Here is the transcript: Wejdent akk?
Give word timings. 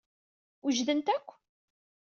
Wejdent 0.63 1.07
akk? 1.15 1.29